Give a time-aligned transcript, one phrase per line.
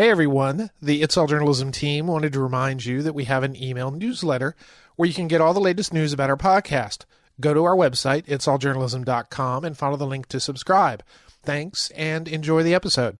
[0.00, 3.54] Hey everyone, the It's All Journalism team wanted to remind you that we have an
[3.54, 4.56] email newsletter
[4.96, 7.04] where you can get all the latest news about our podcast.
[7.38, 11.02] Go to our website, itsalljournalism.com, and follow the link to subscribe.
[11.42, 13.16] Thanks and enjoy the episode.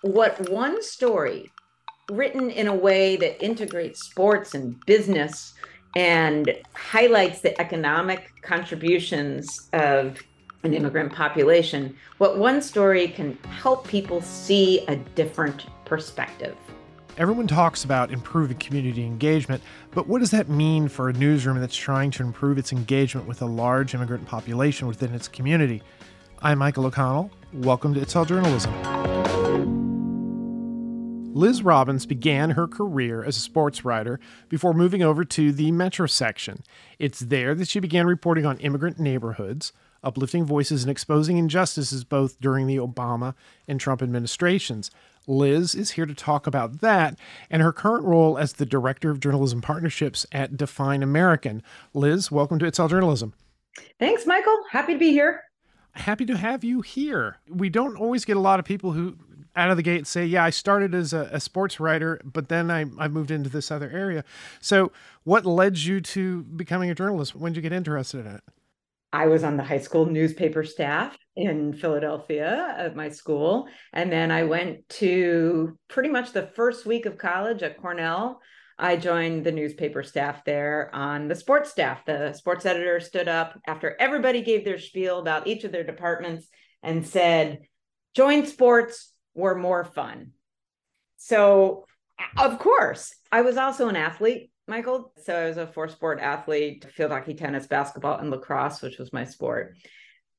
[0.00, 1.52] What one story
[2.10, 5.54] written in a way that integrates sports and business
[5.94, 10.18] and highlights the economic contributions of
[10.64, 16.56] an immigrant population, what one story can help people see a different perspective.
[17.18, 21.76] Everyone talks about improving community engagement, but what does that mean for a newsroom that's
[21.76, 25.82] trying to improve its engagement with a large immigrant population within its community?
[26.40, 27.30] I'm Michael O'Connell.
[27.52, 28.72] Welcome to It's All Journalism.
[31.34, 36.06] Liz Robbins began her career as a sports writer before moving over to the Metro
[36.06, 36.62] section.
[36.98, 39.72] It's there that she began reporting on immigrant neighborhoods,
[40.04, 43.34] uplifting voices and exposing injustices both during the Obama
[43.66, 44.90] and Trump administrations.
[45.26, 49.18] Liz is here to talk about that and her current role as the Director of
[49.18, 51.62] Journalism Partnerships at Define American.
[51.94, 53.32] Liz, welcome to It's All Journalism.
[53.98, 54.58] Thanks, Michael.
[54.70, 55.44] Happy to be here.
[55.94, 57.38] Happy to have you here.
[57.48, 59.16] We don't always get a lot of people who
[59.54, 62.70] out of the gate say, yeah, I started as a, a, sports writer, but then
[62.70, 64.24] I, I moved into this other area.
[64.60, 64.92] So,
[65.24, 67.36] what led you to becoming a journalist?
[67.36, 68.42] When did you get interested in it?
[69.12, 73.68] I was on the high school newspaper staff in Philadelphia at my school.
[73.92, 78.40] And then I went to pretty much the first week of college at Cornell.
[78.78, 82.06] I joined the newspaper staff there on the sports staff.
[82.06, 86.48] The sports editor stood up after everybody gave their spiel about each of their departments
[86.82, 87.60] and said,
[88.14, 90.32] Join sports, were more fun.
[91.16, 91.84] So,
[92.36, 95.12] of course, I was also an athlete, Michael.
[95.22, 99.12] So, I was a four sport athlete field hockey, tennis, basketball, and lacrosse, which was
[99.12, 99.76] my sport.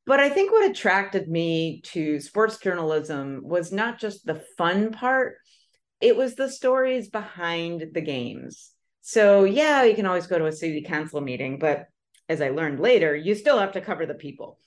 [0.06, 5.38] But I think what attracted me to sports journalism was not just the fun part,
[6.02, 8.72] it was the stories behind the games.
[9.02, 11.86] So, yeah, you can always go to a city council meeting, but
[12.28, 14.60] as I learned later, you still have to cover the people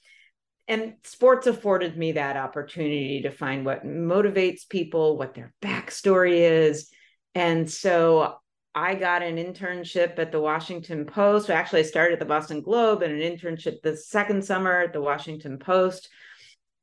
[0.69, 6.91] and sports afforded me that opportunity to find what motivates people, what their backstory is.
[7.35, 8.37] And so
[8.75, 11.51] I got an internship at the Washington Post.
[11.51, 15.01] Actually, I started at the Boston Globe and an internship the second summer at the
[15.01, 16.09] Washington Post.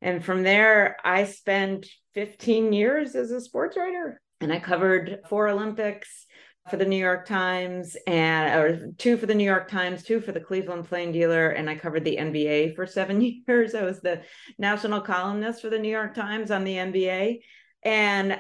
[0.02, 5.48] And from there, I spent 15 years as a sports writer and I covered four
[5.48, 6.26] Olympics
[6.70, 10.32] for the New York Times and or two for the New York Times, two for
[10.32, 13.76] the Cleveland Plain Dealer, and I covered the NBA for seven years.
[13.76, 14.22] I was the
[14.58, 17.40] national columnist for the New York Times on the NBA.
[17.84, 18.40] And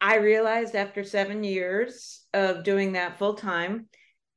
[0.00, 3.86] I realized after seven years of doing that full time,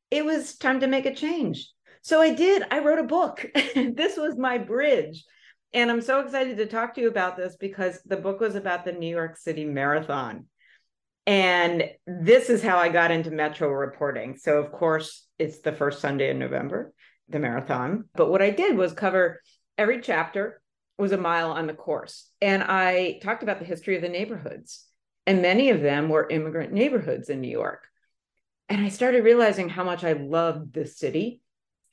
[0.09, 1.69] it was time to make a change.
[2.01, 2.63] So I did.
[2.71, 3.45] I wrote a book.
[3.75, 5.23] this was my bridge.
[5.73, 8.83] And I'm so excited to talk to you about this because the book was about
[8.83, 10.47] the New York City Marathon.
[11.27, 14.37] And this is how I got into Metro reporting.
[14.37, 16.93] So, of course, it's the first Sunday in November,
[17.29, 18.05] the marathon.
[18.15, 19.41] But what I did was cover
[19.77, 20.61] every chapter
[20.97, 22.29] was a mile on the course.
[22.41, 24.85] And I talked about the history of the neighborhoods.
[25.27, 27.83] And many of them were immigrant neighborhoods in New York.
[28.69, 31.41] And I started realizing how much I loved this city.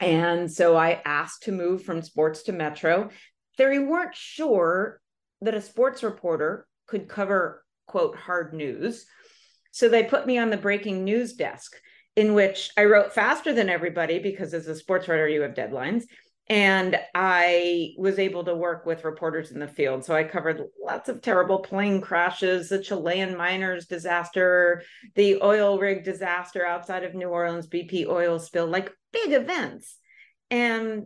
[0.00, 3.10] And so I asked to move from sports to Metro.
[3.58, 5.00] They weren't sure
[5.42, 9.06] that a sports reporter could cover, quote, hard news
[9.70, 11.76] so they put me on the breaking news desk,
[12.16, 16.04] in which I wrote faster than everybody because as a sports writer, you have deadlines.
[16.50, 20.04] And I was able to work with reporters in the field.
[20.04, 24.82] So I covered lots of terrible plane crashes, the Chilean miners disaster,
[25.14, 29.98] the oil rig disaster outside of New Orleans, BP oil spill, like big events.
[30.50, 31.04] And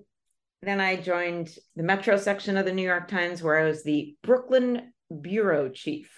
[0.63, 4.15] then I joined the Metro section of the New York Times, where I was the
[4.23, 6.11] Brooklyn bureau chief.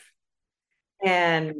[1.02, 1.54] And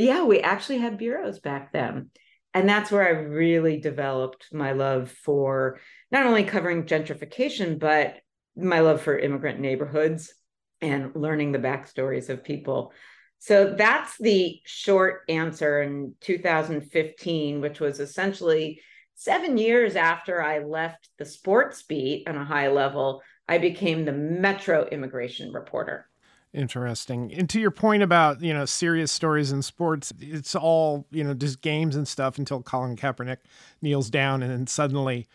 [0.00, 2.10] yeah, we actually had bureaus back then.
[2.54, 5.78] And that's where I really developed my love for
[6.10, 8.16] not only covering gentrification, but
[8.56, 10.32] my love for immigrant neighborhoods
[10.80, 12.92] and learning the backstories of people.
[13.38, 18.80] So that's the short answer in 2015, which was essentially
[19.14, 24.12] seven years after I left the sports beat on a high level, I became the
[24.12, 26.08] Metro immigration reporter.
[26.56, 27.34] Interesting.
[27.34, 31.34] And to your point about, you know, serious stories in sports, it's all, you know,
[31.34, 33.38] just games and stuff until Colin Kaepernick
[33.82, 35.28] kneels down and then suddenly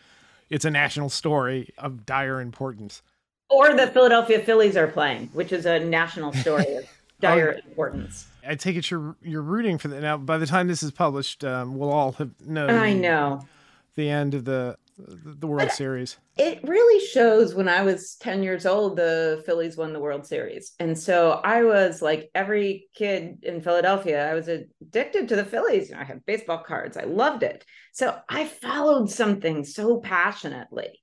[0.50, 3.02] it's a national story of dire importance.
[3.48, 6.86] Or the Philadelphia Phillies are playing, which is a national story of
[7.20, 8.26] dire oh, importance.
[8.44, 10.02] I take it you're you're rooting for that.
[10.02, 12.70] Now, by the time this is published, um, we'll all have known.
[12.70, 13.46] I know
[13.94, 14.76] the end of the
[15.08, 16.18] the World but Series.
[16.36, 20.72] It really shows when I was 10 years old, the Phillies won the World Series.
[20.78, 25.92] And so I was like every kid in Philadelphia, I was addicted to the Phillies.
[25.92, 27.64] I had baseball cards, I loved it.
[27.92, 31.00] So I followed something so passionately.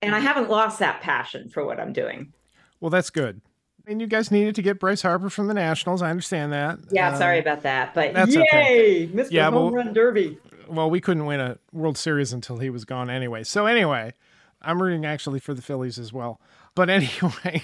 [0.00, 0.26] And I mm-hmm.
[0.26, 2.32] haven't lost that passion for what I'm doing.
[2.80, 3.40] Well, that's good.
[3.86, 6.02] And you guys needed to get Bryce Harper from the Nationals.
[6.02, 6.78] I understand that.
[6.90, 9.08] Yeah, sorry um, about that, but yay, okay.
[9.08, 9.30] Mr.
[9.30, 10.38] Yeah, Home well, Run Derby
[10.72, 13.44] well, we couldn't win a World Series until he was gone anyway.
[13.44, 14.14] So anyway,
[14.60, 16.40] I'm rooting actually for the Phillies as well.
[16.74, 17.62] But anyway,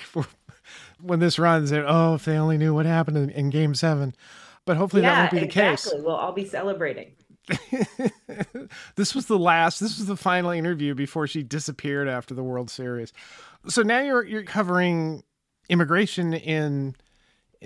[1.00, 4.14] when this runs, oh, if they only knew what happened in, in Game Seven.
[4.64, 5.92] But hopefully yeah, that won't be the exactly.
[5.92, 6.04] case.
[6.04, 7.12] We'll all be celebrating.
[8.96, 9.80] this was the last.
[9.80, 13.14] This was the final interview before she disappeared after the World Series.
[13.68, 15.22] So now you're you're covering
[15.70, 16.94] immigration in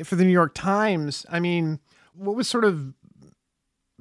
[0.05, 1.27] for the New York Times.
[1.29, 1.81] I mean,
[2.15, 2.95] what was sort of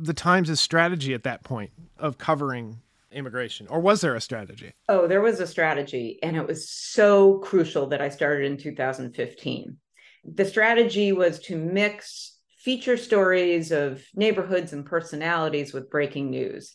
[0.01, 2.81] the Times' strategy at that point of covering
[3.12, 4.74] immigration, or was there a strategy?
[4.89, 9.77] Oh, there was a strategy, and it was so crucial that I started in 2015.
[10.24, 16.74] The strategy was to mix feature stories of neighborhoods and personalities with breaking news.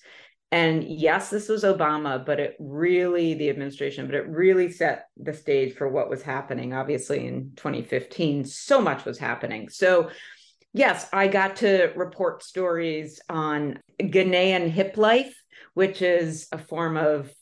[0.52, 5.34] And yes, this was Obama, but it really, the administration, but it really set the
[5.34, 6.72] stage for what was happening.
[6.72, 9.68] Obviously, in 2015, so much was happening.
[9.68, 10.10] So
[10.76, 15.34] Yes, I got to report stories on Ghanaian hip life,
[15.72, 17.32] which is a form of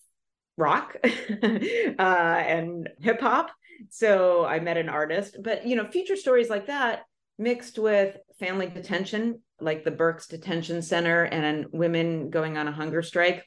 [0.57, 3.51] rock uh, and hip hop.
[3.91, 8.69] So I met an artist, but you know, feature stories like that mixed with family
[8.69, 13.45] detention, like the Berks Detention Center, and women going on a hunger strike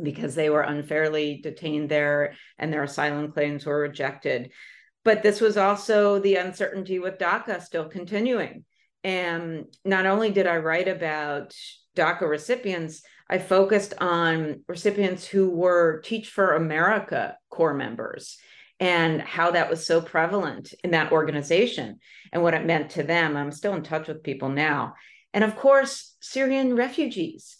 [0.00, 4.52] because they were unfairly detained there and their asylum claims were rejected.
[5.02, 8.64] But this was also the uncertainty with DACA still continuing.
[9.04, 11.54] And not only did I write about
[11.94, 18.38] DACA recipients, I focused on recipients who were Teach for America Corps members
[18.80, 21.98] and how that was so prevalent in that organization
[22.32, 23.36] and what it meant to them.
[23.36, 24.94] I'm still in touch with people now.
[25.32, 27.58] And of course, Syrian refugees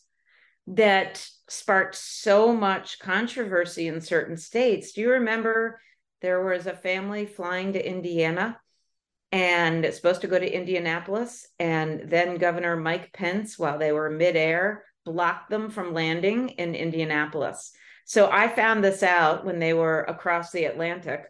[0.67, 4.93] that sparked so much controversy in certain states.
[4.93, 5.81] Do you remember
[6.23, 8.58] there was a family flying to Indiana
[9.35, 11.49] and it's supposed to go to Indianapolis.
[11.59, 17.73] And then Governor Mike Pence, while they were midair, blocked them from landing in Indianapolis.
[18.05, 21.25] So I found this out when they were across the Atlantic.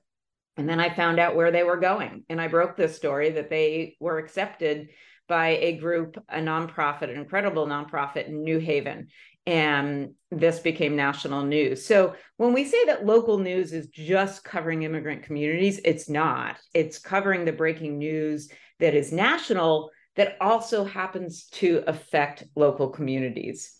[0.58, 2.24] And then I found out where they were going.
[2.28, 4.90] And I broke this story that they were accepted
[5.26, 9.08] by a group, a nonprofit, an incredible nonprofit in New Haven
[9.46, 11.84] and this became national news.
[11.84, 16.56] So when we say that local news is just covering immigrant communities, it's not.
[16.72, 18.50] It's covering the breaking news
[18.80, 23.76] that is national that also happens to affect local communities.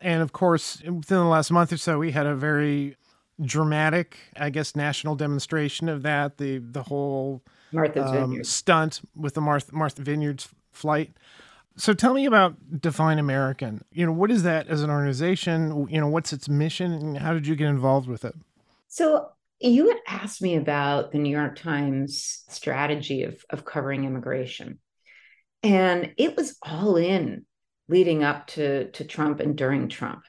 [0.00, 2.96] And of course, within the last month or so, we had a very
[3.40, 6.36] dramatic, I guess, national demonstration of that.
[6.36, 7.42] The the whole
[7.72, 11.16] Martha's um, stunt with the Martha, Martha Vineyards flight.
[11.76, 13.84] So tell me about Define American.
[13.92, 15.88] You know, what is that as an organization?
[15.88, 18.34] You know, what's its mission and how did you get involved with it?
[18.88, 24.78] So you had asked me about the New York Times strategy of, of covering immigration.
[25.62, 27.44] And it was all in
[27.88, 30.22] leading up to, to Trump and during Trump.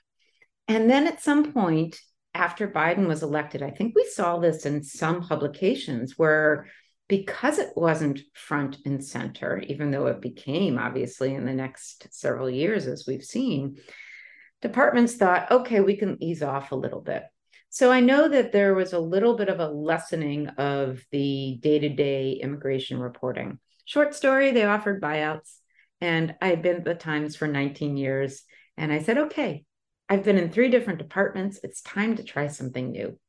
[0.68, 2.00] And then at some point
[2.34, 6.68] after Biden was elected, I think we saw this in some publications where
[7.08, 12.50] because it wasn't front and center, even though it became obviously in the next several
[12.50, 13.78] years, as we've seen,
[14.62, 17.24] departments thought, okay, we can ease off a little bit.
[17.70, 21.80] So I know that there was a little bit of a lessening of the day
[21.80, 23.60] to day immigration reporting.
[23.84, 25.58] Short story, they offered buyouts.
[26.02, 28.44] And I've been at the Times for 19 years.
[28.78, 29.66] And I said, okay,
[30.10, 31.60] I've been in three different departments.
[31.64, 33.20] It's time to try something new.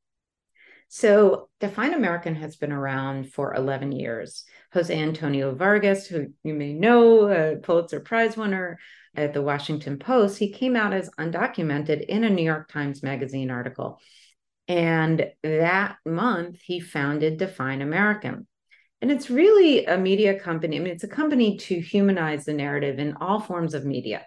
[0.88, 4.45] So, Define American has been around for 11 years.
[4.73, 8.78] Jose Antonio Vargas, who you may know, a Pulitzer Prize winner
[9.16, 13.50] at the Washington Post, he came out as undocumented in a New York Times Magazine
[13.50, 14.00] article.
[14.69, 18.47] And that month, he founded Define American.
[19.00, 20.76] And it's really a media company.
[20.76, 24.26] I mean, it's a company to humanize the narrative in all forms of media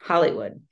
[0.00, 0.62] Hollywood,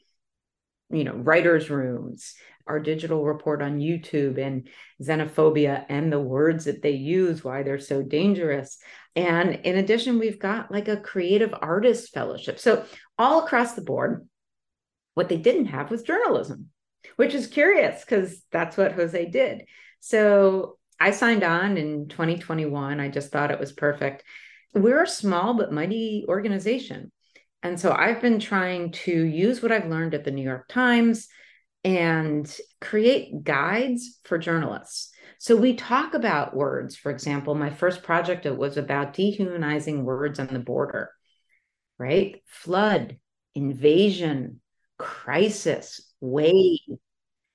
[0.90, 2.34] you know, writers' rooms,
[2.68, 4.68] our digital report on YouTube and
[5.02, 8.78] xenophobia and the words that they use, why they're so dangerous.
[9.16, 12.58] And in addition, we've got like a creative artist fellowship.
[12.58, 12.84] So,
[13.18, 14.28] all across the board,
[15.14, 16.68] what they didn't have was journalism,
[17.16, 19.64] which is curious because that's what Jose did.
[20.00, 23.00] So, I signed on in 2021.
[23.00, 24.24] I just thought it was perfect.
[24.74, 27.12] We're a small but mighty organization.
[27.62, 31.28] And so I've been trying to use what I've learned at the New York Times
[31.84, 35.10] and create guides for journalists.
[35.38, 36.96] So we talk about words.
[36.96, 41.10] For example, my first project it was about dehumanizing words on the border,
[41.98, 42.42] right?
[42.46, 43.18] Flood,
[43.54, 44.60] invasion,
[44.98, 46.80] crisis, wave.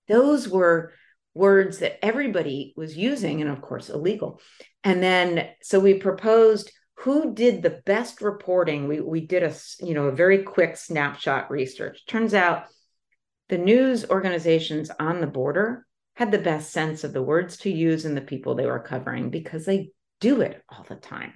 [0.08, 0.94] Those were
[1.34, 4.40] words that everybody was using and of course illegal.
[4.84, 8.88] And then so we proposed who did the best reporting.
[8.88, 12.06] We we did a you know a very quick snapshot research.
[12.06, 12.66] Turns out
[13.54, 18.04] the news organizations on the border had the best sense of the words to use
[18.04, 21.34] and the people they were covering because they do it all the time.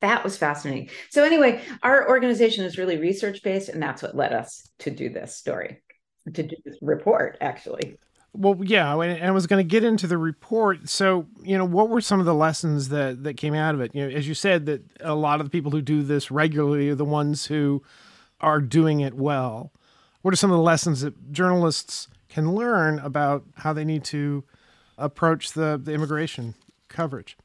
[0.00, 0.90] That was fascinating.
[1.10, 5.08] So, anyway, our organization is really research based, and that's what led us to do
[5.08, 5.82] this story,
[6.32, 7.96] to do this report, actually.
[8.32, 10.88] Well, yeah, and I was going to get into the report.
[10.88, 13.92] So, you know, what were some of the lessons that that came out of it?
[13.92, 16.90] You know, as you said, that a lot of the people who do this regularly
[16.90, 17.82] are the ones who
[18.40, 19.72] are doing it well.
[20.22, 24.44] What are some of the lessons that journalists can learn about how they need to
[25.00, 26.54] approach the, the immigration
[26.88, 27.36] coverage.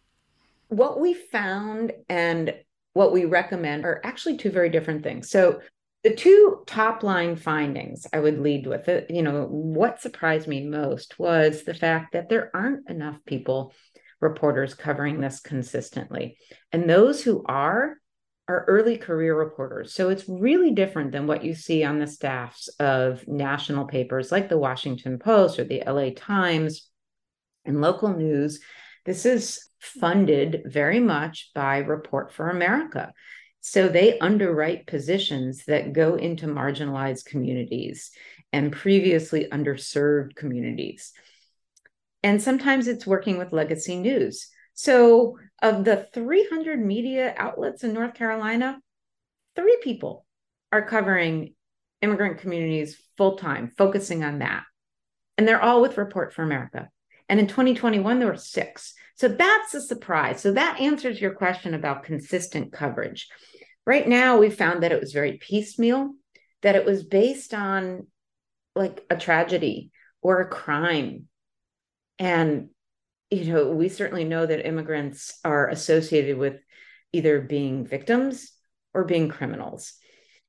[0.68, 2.54] What we found and
[2.94, 5.30] what we recommend are actually two very different things.
[5.30, 5.62] So,
[6.04, 10.64] the two top line findings I would lead with it, you know, what surprised me
[10.64, 13.74] most was the fact that there aren't enough people,
[14.22, 16.38] reporters covering this consistently.
[16.72, 17.96] And those who are,
[18.48, 19.94] are early career reporters.
[19.94, 24.50] So it's really different than what you see on the staffs of national papers like
[24.50, 26.90] the Washington Post or the LA Times
[27.66, 28.60] and local news.
[29.06, 33.14] This is funded very much by Report for America.
[33.62, 38.12] So they underwrite positions that go into marginalized communities
[38.54, 41.14] and previously underserved communities.
[42.22, 44.50] And sometimes it's working with legacy news.
[44.76, 48.80] So, of the 300 media outlets in North Carolina,
[49.56, 50.26] three people
[50.72, 51.56] are covering
[52.02, 54.64] immigrant communities full time, focusing on that.
[55.38, 56.90] And they're all with Report for America.
[57.30, 58.94] And in 2021, there were six.
[59.16, 60.42] So that's a surprise.
[60.42, 63.30] So that answers your question about consistent coverage.
[63.86, 66.12] Right now, we found that it was very piecemeal,
[66.64, 68.08] that it was based on
[68.76, 69.92] like a tragedy
[70.22, 71.28] or a crime.
[72.20, 72.70] And
[73.30, 76.60] you know, we certainly know that immigrants are associated with
[77.12, 78.52] either being victims
[78.94, 79.94] or being criminals.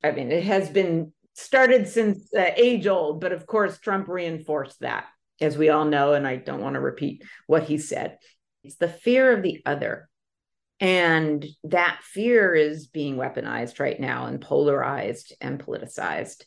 [0.04, 4.80] I mean, it has been started since uh, age old, but of course, Trump reinforced
[4.80, 5.06] that,
[5.40, 6.14] as we all know.
[6.14, 8.18] And I don't want to repeat what he said.
[8.64, 10.09] It's the fear of the other.
[10.78, 16.45] And that fear is being weaponized right now and polarized and politicized.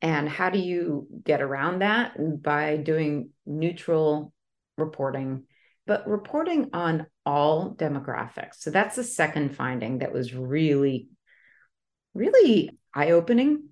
[0.00, 2.14] And how do you get around that?
[2.42, 4.32] By doing neutral
[4.78, 5.44] reporting
[5.86, 8.56] but reporting on all demographics.
[8.58, 11.08] So that's the second finding that was really,
[12.14, 13.68] really eye opening.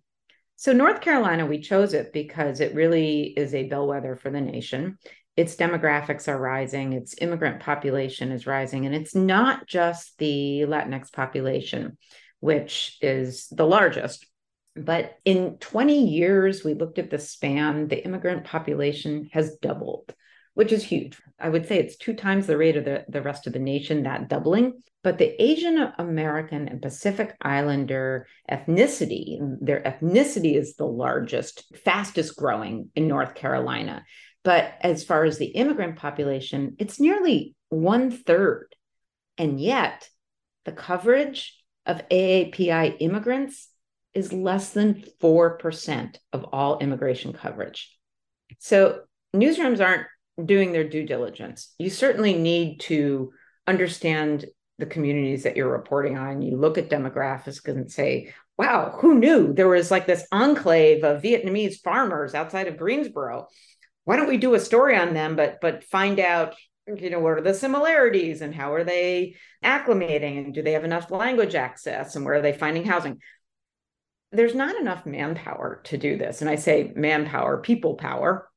[0.57, 4.99] So, North Carolina, we chose it because it really is a bellwether for the nation.
[5.37, 11.13] Its demographics are rising, its immigrant population is rising, and it's not just the Latinx
[11.13, 11.99] population,
[12.39, 14.25] which is the largest.
[14.77, 20.15] But in 20 years, we looked at the span, the immigrant population has doubled
[20.55, 21.19] which is huge.
[21.39, 24.05] I would say it's two times the rate of the, the rest of the nation,
[24.05, 24.81] that doubling.
[25.03, 32.91] But the Asian American and Pacific Islander ethnicity, their ethnicity is the largest, fastest growing
[32.95, 34.05] in North Carolina.
[34.45, 38.75] But as far as the immigrant population, it's nearly one third.
[39.37, 40.09] And yet,
[40.65, 43.69] the coverage of AAPI immigrants
[44.15, 47.95] is less than 4% of all immigration coverage.
[48.59, 49.01] So,
[49.35, 50.07] newsrooms aren't
[50.43, 51.75] doing their due diligence.
[51.79, 53.33] You certainly need to
[53.67, 54.47] understand
[54.79, 56.43] the communities that you're reporting on.
[56.43, 61.23] You look at demographics and say, wow, who knew there was like this enclave of
[61.23, 63.47] Vietnamese farmers outside of Greensboro?
[64.05, 66.55] Why don't we do a story on them, but but find out,
[66.87, 70.85] you know, what are the similarities and how are they acclimating and do they have
[70.85, 73.19] enough language access and where are they finding housing?
[74.33, 76.41] There's not enough manpower to do this.
[76.41, 78.51] And I say manpower, people power,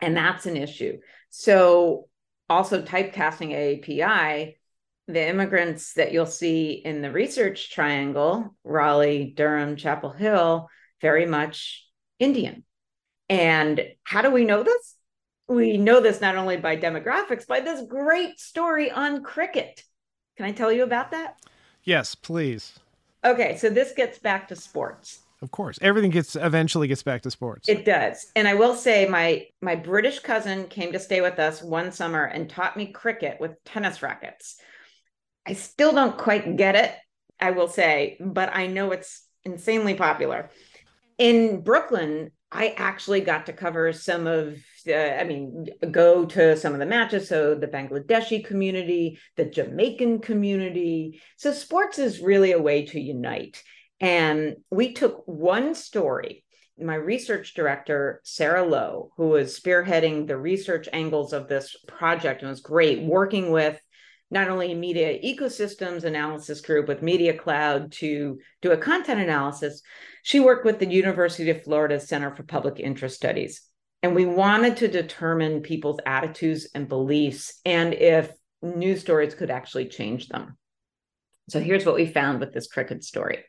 [0.00, 0.98] and that's an issue.
[1.30, 2.08] So,
[2.48, 4.54] also typecasting AAPI,
[5.08, 10.68] the immigrants that you'll see in the research triangle, Raleigh, Durham, Chapel Hill,
[11.00, 11.86] very much
[12.18, 12.64] Indian.
[13.28, 14.94] And how do we know this?
[15.48, 19.82] We know this not only by demographics, by this great story on cricket.
[20.36, 21.38] Can I tell you about that?
[21.84, 22.78] Yes, please.
[23.24, 25.20] Okay, so this gets back to sports.
[25.42, 27.68] Of course, everything gets eventually gets back to sports.
[27.68, 31.62] It does, and I will say my my British cousin came to stay with us
[31.62, 34.56] one summer and taught me cricket with tennis rackets.
[35.46, 36.92] I still don't quite get it,
[37.38, 40.50] I will say, but I know it's insanely popular.
[41.18, 44.56] In Brooklyn, I actually got to cover some of,
[44.88, 47.28] uh, I mean, go to some of the matches.
[47.28, 51.20] So the Bangladeshi community, the Jamaican community.
[51.36, 53.62] So sports is really a way to unite.
[54.00, 56.44] And we took one story.
[56.78, 62.50] My research director, Sarah Lowe, who was spearheading the research angles of this project and
[62.50, 63.80] was great working with
[64.30, 69.82] not only media ecosystems analysis group with Media Cloud to do a content analysis,
[70.22, 73.62] she worked with the University of Florida Center for Public Interest Studies.
[74.02, 78.30] And we wanted to determine people's attitudes and beliefs and if
[78.62, 80.56] news stories could actually change them.
[81.48, 83.44] So here's what we found with this cricket story.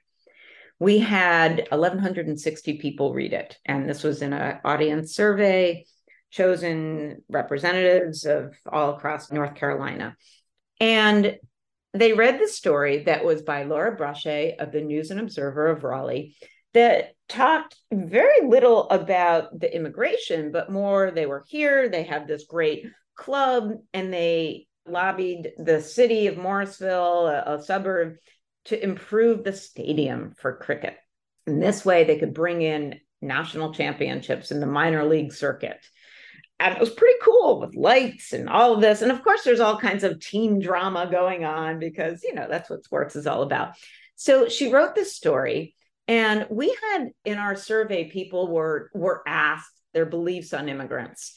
[0.79, 5.85] We had 1,160 people read it, and this was in an audience survey,
[6.29, 10.15] chosen representatives of all across North Carolina.
[10.79, 11.37] And
[11.93, 15.83] they read the story that was by Laura Brashay of the News and Observer of
[15.83, 16.35] Raleigh
[16.73, 22.45] that talked very little about the immigration, but more they were here, they have this
[22.45, 28.17] great club, and they lobbied the city of Morrisville, a, a suburb,
[28.67, 30.95] to improve the stadium for cricket.
[31.45, 35.79] And this way they could bring in national championships in the minor league circuit
[36.59, 39.01] and it was pretty cool with lights and all of this.
[39.01, 42.69] And of course, there's all kinds of team drama going on because, you know, that's
[42.69, 43.73] what sports is all about.
[44.15, 45.75] So she wrote this story.
[46.07, 51.35] And we had in our survey, people were were asked their beliefs on immigrants.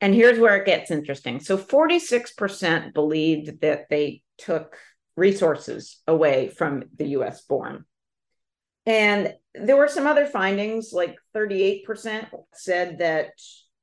[0.00, 1.40] And here's where it gets interesting.
[1.40, 4.76] So 46% believed that they took
[5.16, 7.84] resources away from the US born.
[8.86, 13.30] And there were some other findings, like 38% said that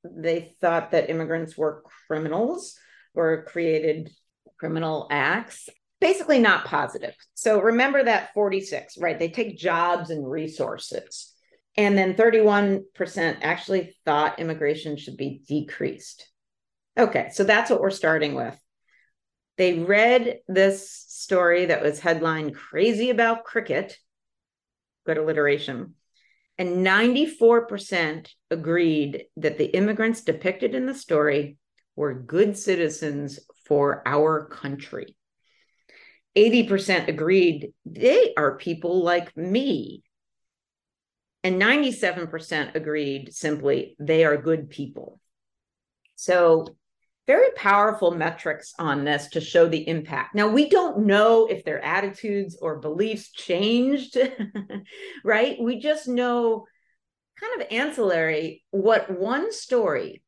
[0.03, 2.77] they thought that immigrants were criminals
[3.13, 4.11] or created
[4.59, 5.69] criminal acts.
[5.99, 7.15] Basically not positive.
[7.35, 9.17] So remember that 46 right?
[9.17, 11.33] They take jobs and resources.
[11.77, 12.83] And then 31%
[13.41, 16.27] actually thought immigration should be decreased.
[16.97, 18.59] Okay so that's what we're starting with
[19.61, 23.95] they read this story that was headlined crazy about cricket
[25.05, 25.93] good alliteration
[26.57, 31.57] and 94% agreed that the immigrants depicted in the story
[31.95, 35.15] were good citizens for our country.
[36.35, 40.03] 80% agreed they are people like me.
[41.43, 45.19] And 97% agreed simply they are good people.
[46.15, 46.67] So
[47.27, 50.35] very powerful metrics on this to show the impact.
[50.35, 54.17] Now, we don't know if their attitudes or beliefs changed,
[55.23, 55.57] right?
[55.61, 56.65] We just know
[57.39, 60.21] kind of ancillary what one story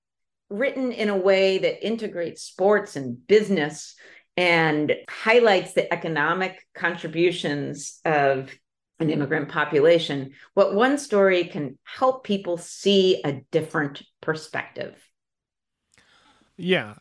[0.50, 3.96] written in a way that integrates sports and business
[4.38, 8.52] and highlights the economic contributions of
[9.00, 14.96] an immigrant population, what one story can help people see a different perspective.
[16.58, 16.96] Yeah.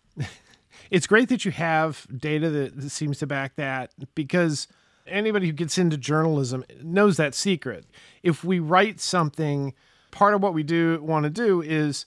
[0.90, 4.68] It's great that you have data that, seems to back that because
[5.06, 7.86] anybody who gets into journalism knows that secret.
[8.22, 9.74] If we write something,
[10.10, 12.04] part of what we do want to do is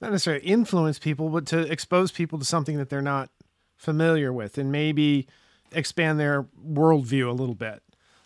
[0.00, 3.30] not necessarily influence people, but to expose people to something that they're not
[3.76, 5.26] familiar with and maybe
[5.72, 7.82] expand their worldview a little bit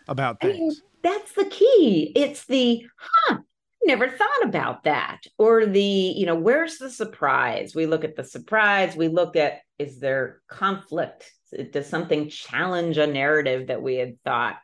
[0.08, 0.56] about things.
[0.56, 2.12] I mean, that's the key.
[2.14, 3.38] It's the, huh,
[3.84, 5.20] never thought about that.
[5.38, 7.74] Or the you know where's the surprise?
[7.74, 8.96] We look at the surprise.
[8.96, 11.30] We look at is there conflict?
[11.70, 14.56] Does something challenge a narrative that we had thought?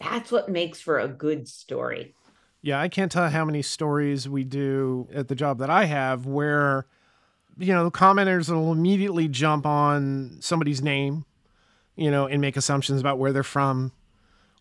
[0.00, 2.14] That's what makes for a good story.
[2.62, 6.26] Yeah i can't tell how many stories we do at the job that i have
[6.26, 6.86] where
[7.58, 11.24] you know the commenters will immediately jump on somebody's name
[11.94, 13.92] you know and make assumptions about where they're from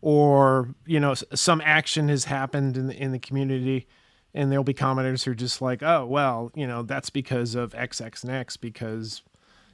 [0.01, 3.87] or you know some action has happened in the, in the community
[4.35, 7.73] and there'll be commenters who are just like, oh, well, you know, that's because of
[7.73, 9.23] X, X, and X, because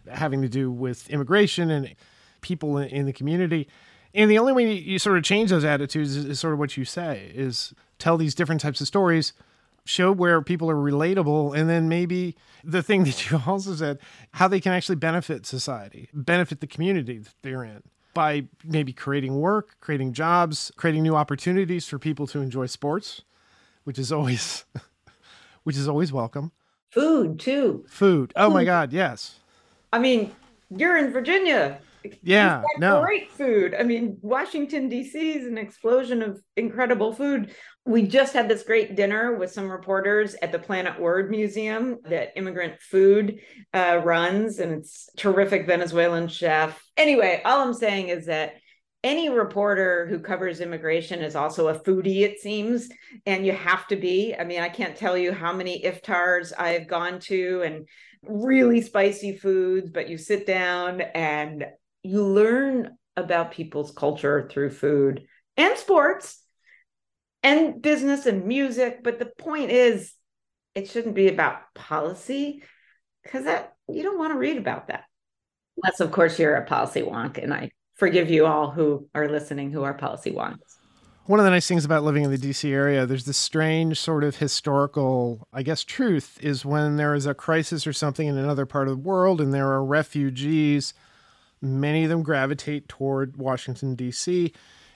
[0.07, 1.95] having to do with immigration and
[2.41, 3.67] people in, the community.
[4.13, 6.77] And the only way you sort of change those attitudes is, is, sort of what
[6.77, 9.33] you say is tell these different types of stories,
[9.83, 13.97] show where people are relatable, and then maybe the thing that you also said,
[14.33, 17.81] how they can actually benefit society, benefit the community that they're in
[18.13, 23.23] by maybe creating work, creating jobs, creating new opportunities for people to enjoy sports
[23.91, 24.63] which is always
[25.63, 26.53] which is always welcome.
[26.91, 27.83] Food too.
[27.89, 28.31] Food.
[28.37, 28.53] Oh Food.
[28.53, 29.35] my God, yes.
[29.91, 30.31] I mean,
[30.69, 31.81] you're in Virginia.
[32.23, 33.01] Yeah, no.
[33.01, 33.75] Great food.
[33.77, 35.33] I mean, Washington D.C.
[35.33, 37.53] is an explosion of incredible food.
[37.85, 42.31] We just had this great dinner with some reporters at the Planet Word Museum that
[42.37, 43.41] Immigrant Food
[43.73, 46.81] uh, runs, and it's terrific Venezuelan chef.
[46.95, 48.53] Anyway, all I'm saying is that
[49.03, 52.89] any reporter who covers immigration is also a foodie, it seems,
[53.25, 54.35] and you have to be.
[54.37, 57.87] I mean, I can't tell you how many iftars I've gone to and
[58.23, 61.65] really spicy foods, but you sit down and
[62.03, 65.25] you learn about people's culture through food
[65.57, 66.43] and sports
[67.43, 69.03] and business and music.
[69.03, 70.13] But the point is,
[70.75, 72.63] it shouldn't be about policy
[73.23, 75.03] because that you don't want to read about that.
[75.77, 79.69] Unless, of course, you're a policy wonk, and I forgive you all who are listening
[79.69, 80.79] who are policy wants.
[81.27, 84.23] One of the nice things about living in the DC area, there's this strange sort
[84.23, 88.65] of historical, I guess, truth is when there is a crisis or something in another
[88.65, 90.95] part of the world and there are refugees,
[91.61, 94.51] many of them gravitate toward Washington, D.C.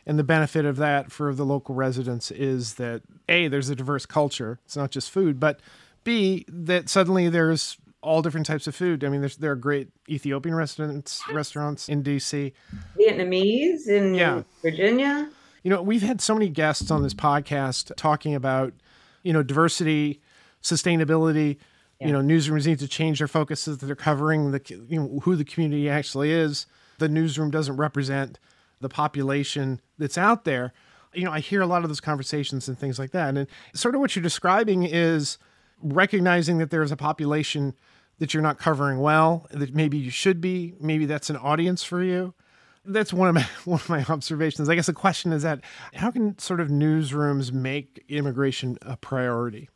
[0.08, 4.08] And the benefit of that for the local residents is that A, there's a diverse
[4.08, 4.60] culture.
[4.66, 5.60] It's not just food, but
[6.04, 9.04] B, that suddenly there's all different types of food.
[9.04, 12.54] I mean, there's there are great Ethiopian restaurants restaurants in DC,
[12.98, 14.44] Vietnamese in yeah.
[14.62, 15.30] Virginia.
[15.64, 18.74] You know, we've had so many guests on this podcast talking about,
[19.24, 20.22] you know, diversity,
[20.62, 21.58] sustainability.
[22.00, 22.08] Yeah.
[22.08, 23.80] You know, newsrooms need to change their focuses.
[23.80, 26.68] That they're covering the you know who the community actually is.
[27.00, 28.40] The newsroom doesn't represent
[28.82, 30.74] the population that's out there.
[31.14, 33.36] You know, I hear a lot of those conversations and things like that.
[33.36, 35.38] And sort of what you're describing is
[35.82, 37.74] recognizing that there's a population
[38.20, 42.04] that you're not covering well, that maybe you should be, maybe that's an audience for
[42.04, 42.34] you.
[42.86, 44.70] That's one of my one of my observations.
[44.70, 45.62] I guess the question is that
[45.94, 49.70] how can sort of newsrooms make immigration a priority?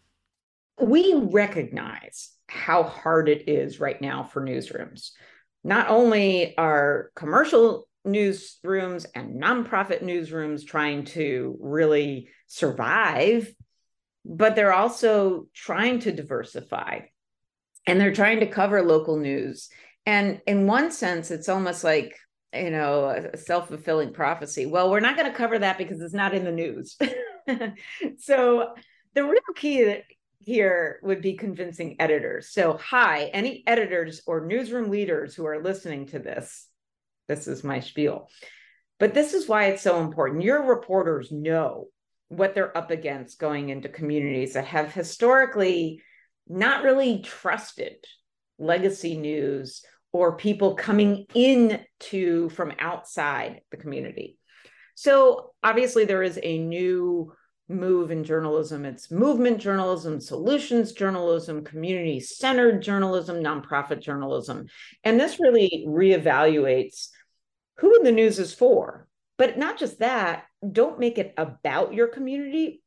[0.80, 5.12] We recognize how hard it is right now for newsrooms.
[5.63, 13.54] Not only are commercial newsrooms and nonprofit newsrooms trying to really survive,
[14.25, 17.02] but they're also trying to diversify
[17.85, 19.69] and they're trying to cover local news.
[20.05, 22.17] And in one sense, it's almost like,
[22.53, 24.65] you know, a self fulfilling prophecy.
[24.65, 26.97] Well, we're not going to cover that because it's not in the news.
[28.19, 28.73] so
[29.13, 30.01] the real key
[30.39, 32.49] here would be convincing editors.
[32.51, 36.67] So, hi, any editors or newsroom leaders who are listening to this,
[37.27, 38.29] this is my spiel.
[38.99, 40.43] But this is why it's so important.
[40.43, 41.87] Your reporters know
[42.27, 46.01] what they're up against going into communities that have historically
[46.49, 48.03] not really trusted
[48.57, 54.38] legacy news or people coming in to from outside the community.
[54.95, 57.31] So obviously there is a new
[57.69, 58.83] move in journalism.
[58.83, 64.65] It's movement journalism, solutions journalism, community centered journalism, nonprofit journalism.
[65.03, 67.09] And this really reevaluates
[67.77, 69.07] who the news is for.
[69.38, 72.81] But not just that, don't make it about your community,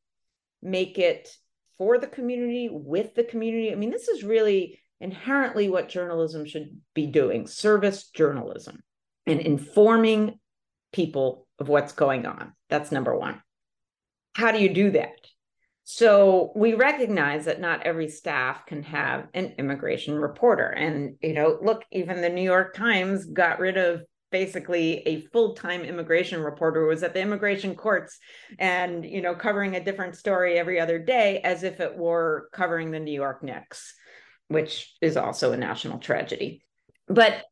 [0.61, 1.35] make it
[1.79, 3.73] for the community, with the community.
[3.73, 8.81] I mean, this is really inherently what journalism should be doing service journalism
[9.27, 10.39] and informing
[10.93, 12.53] people of what's going on.
[12.69, 13.43] That's number one.
[14.35, 15.11] How do you do that?
[15.85, 20.69] So we recognize that not every staff can have an immigration reporter.
[20.69, 24.03] And, you know, look, even the New York Times got rid of
[24.33, 28.19] basically a full-time immigration reporter was at the immigration courts
[28.59, 32.91] and you know covering a different story every other day as if it were covering
[32.91, 33.95] the New York Knicks
[34.53, 36.63] which is also a national tragedy.
[37.09, 37.45] But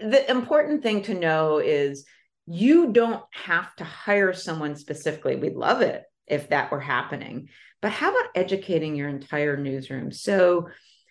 [0.00, 2.06] the important thing to know is
[2.46, 5.36] you don't have to hire someone specifically.
[5.36, 7.48] We'd love it if that were happening.
[7.82, 10.12] But how about educating your entire newsroom?
[10.12, 10.68] So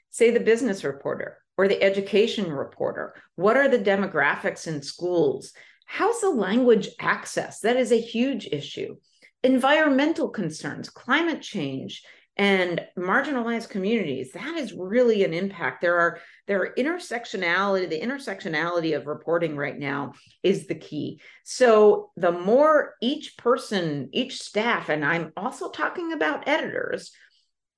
[0.09, 3.15] say the business reporter or the education reporter?
[3.35, 5.53] What are the demographics in schools?
[5.85, 7.59] How's the language access?
[7.61, 8.95] That is a huge issue.
[9.43, 12.03] Environmental concerns, climate change,
[12.37, 18.95] and marginalized communities that is really an impact there are there are intersectionality the intersectionality
[18.95, 20.11] of reporting right now
[20.43, 26.47] is the key so the more each person each staff and i'm also talking about
[26.47, 27.11] editors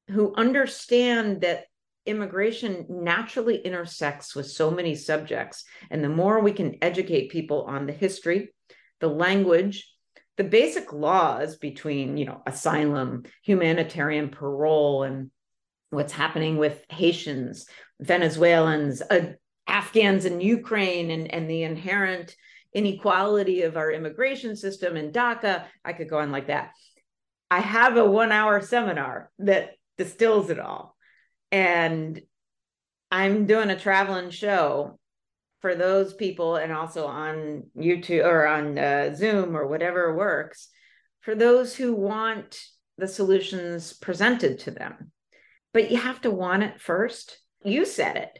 [0.10, 1.66] who understand that
[2.08, 5.64] immigration naturally intersects with so many subjects.
[5.90, 8.54] And the more we can educate people on the history,
[9.00, 9.92] the language,
[10.38, 15.32] the basic laws between, you know, asylum, humanitarian parole, and
[15.90, 17.66] what's happening with Haitians,
[18.00, 19.34] Venezuelans, uh,
[19.68, 22.36] Afghans in Ukraine, and, and the inherent
[22.74, 25.66] inequality of our immigration system in DACA.
[25.84, 26.72] I could go on like that.
[27.50, 30.97] I have a one hour seminar that distills it all
[31.52, 32.22] and
[33.12, 35.00] I'm doing a traveling show
[35.62, 40.70] for those people and also on YouTube or on uh, Zoom or whatever works
[41.22, 42.62] for those who want
[42.98, 45.12] the solutions presented to them.
[45.74, 47.38] But you have to want it first.
[47.64, 48.40] You said it.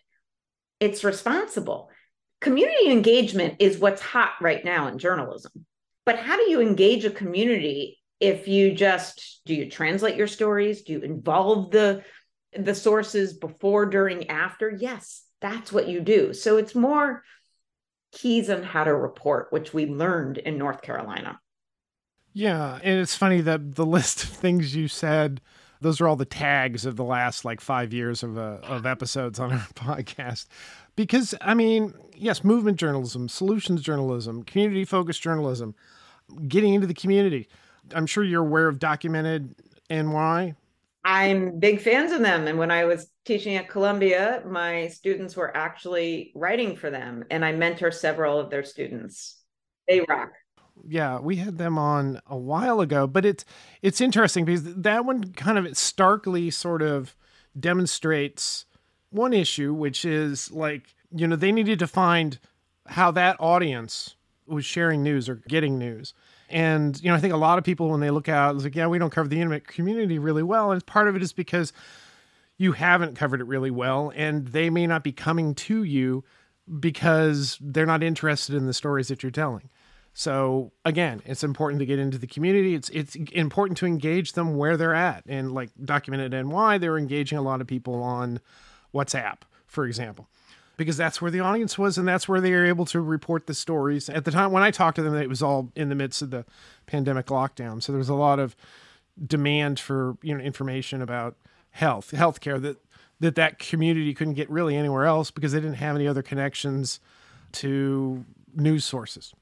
[0.80, 1.90] It's responsible.
[2.40, 5.66] Community engagement is what's hot right now in journalism.
[6.06, 10.84] But how do you engage a community if you just do you translate your stories?
[10.84, 12.04] Do you involve the
[12.58, 14.70] the sources before, during, after?
[14.70, 16.34] Yes, that's what you do.
[16.34, 17.24] So it's more
[18.12, 21.40] keys on how to report, which we learned in North Carolina.
[22.34, 25.42] Yeah, and it's funny that the list of things you said,
[25.82, 29.40] those are all the tags of the last like five years of uh, of episodes
[29.40, 30.48] on our podcast.
[30.96, 35.76] Because I mean, yes, movement journalism, solutions journalism, community focused journalism,
[36.48, 37.48] getting into the community.
[37.94, 39.56] I'm sure you're aware of Documented
[39.90, 40.56] NY.
[41.08, 42.48] I'm big fans of them.
[42.48, 47.46] And when I was teaching at Columbia, my students were actually writing for them, and
[47.46, 49.42] I mentor several of their students.
[49.88, 50.34] They rock.
[50.86, 53.46] Yeah, we had them on a while ago, but it's
[53.82, 57.16] it's interesting because that one kind of starkly sort of
[57.58, 58.66] demonstrates
[59.10, 62.38] one issue, which is like you know they needed to find
[62.86, 64.16] how that audience
[64.46, 66.14] was sharing news or getting news.
[66.50, 68.76] And, you know, I think a lot of people, when they look out, it's like,
[68.76, 70.72] yeah, we don't cover the intimate community really well.
[70.72, 71.74] And part of it is because
[72.58, 76.24] you haven't covered it really well, and they may not be coming to you
[76.80, 79.70] because they're not interested in the stories that you're telling.
[80.14, 82.74] So again, it's important to get into the community.
[82.74, 85.24] It's it's important to engage them where they're at.
[85.28, 88.40] And like documented NY, they're engaging a lot of people on
[88.94, 90.28] WhatsApp, for example
[90.78, 93.54] because that's where the audience was and that's where they were able to report the
[93.54, 94.10] stories.
[94.10, 96.30] At the time when I talked to them, it was all in the midst of
[96.30, 96.46] the
[96.86, 97.82] pandemic lockdown.
[97.82, 98.56] So there was a lot of
[99.26, 101.36] demand for, you know, information about
[101.72, 102.78] health, healthcare that
[103.20, 107.00] that that community couldn't get really anywhere else because they didn't have any other connections
[107.52, 108.24] to
[108.56, 109.34] news sources.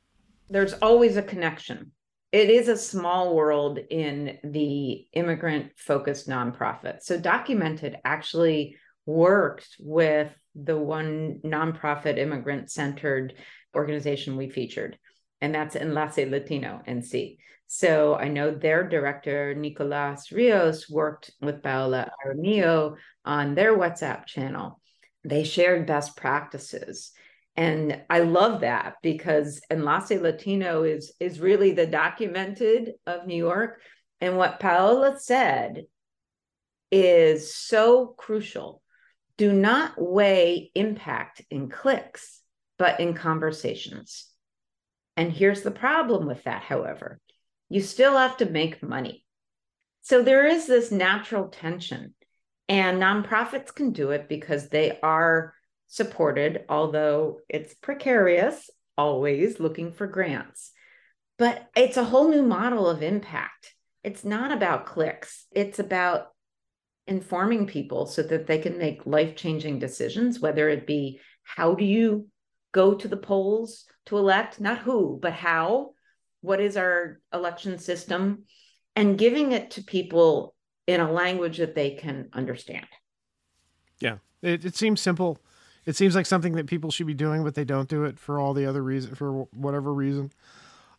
[0.49, 1.91] There's always a connection.
[2.31, 7.01] It is a small world in the immigrant focused nonprofit.
[7.01, 13.33] So documented actually worked with the one nonprofit immigrant centered
[13.75, 14.97] organization we featured,
[15.41, 17.37] and that's Enlace Latino NC.
[17.67, 24.79] So I know their director, Nicolas Rios, worked with Paola Jaramillo on their WhatsApp channel.
[25.23, 27.11] They shared best practices.
[27.57, 33.81] And I love that because Enlace Latino is, is really the documented of New York.
[34.21, 35.85] And what Paola said
[36.91, 38.81] is so crucial
[39.37, 42.41] do not weigh impact in clicks,
[42.77, 44.27] but in conversations.
[45.17, 47.19] And here's the problem with that, however
[47.69, 49.25] you still have to make money.
[50.01, 52.13] So there is this natural tension,
[52.69, 55.53] and nonprofits can do it because they are
[55.87, 60.71] supported, although it's precarious, always looking for grants.
[61.37, 63.73] But it's a whole new model of impact.
[64.03, 66.27] It's not about clicks, it's about
[67.07, 71.85] informing people so that they can make life changing decisions, whether it be how do
[71.85, 72.27] you
[72.71, 75.91] go to the polls to elect, not who, but how,
[76.41, 78.43] what is our election system,
[78.95, 80.55] and giving it to people
[80.87, 82.85] in a language that they can understand.
[83.99, 85.39] Yeah, it, it seems simple.
[85.85, 88.39] It seems like something that people should be doing, but they don't do it for
[88.39, 90.31] all the other reason, for whatever reason.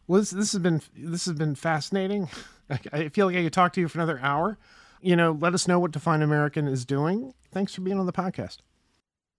[0.06, 2.28] Well, this, this has been this has been fascinating.
[2.92, 4.58] I feel like I could talk to you for another hour
[5.00, 7.32] you know, let us know what Define American is doing.
[7.52, 8.58] Thanks for being on the podcast.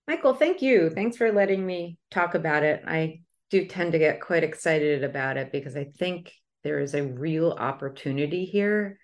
[0.08, 0.90] Michael, thank you.
[0.90, 2.84] Thanks for letting me talk about it.
[2.88, 6.32] I do tend to get quite excited about it because I think
[6.64, 9.00] there is a real opportunity here.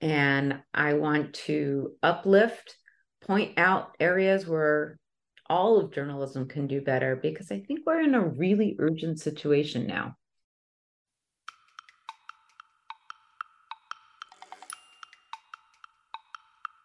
[0.00, 2.76] And I want to uplift,
[3.22, 4.98] point out areas where
[5.48, 9.86] all of journalism can do better because I think we're in a really urgent situation
[9.86, 10.16] now.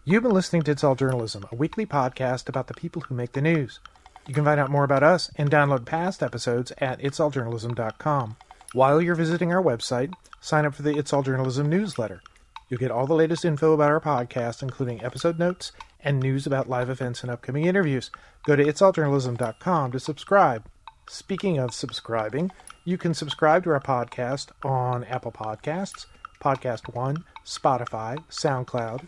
[0.07, 3.31] You've been listening to It's All Journalism, a weekly podcast about the people who make
[3.31, 3.79] the news.
[4.27, 8.37] You can find out more about us and download past episodes at itsalljournalism.com.
[8.73, 12.21] While you're visiting our website, sign up for the It's All Journalism newsletter.
[12.69, 16.69] You'll get all the latest info about our podcast, including episode notes and news about
[16.69, 18.11] live events and upcoming interviews.
[18.45, 20.65] Go to itsalljournalism.com to subscribe.
[21.09, 22.51] Speaking of subscribing,
[22.83, 26.05] you can subscribe to our podcast on Apple Podcasts,
[26.39, 29.07] Podcast One, Spotify, SoundCloud,